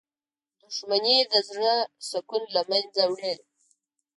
[0.61, 1.73] •دښمني د زړه
[2.09, 3.33] سکون له منځه وړي.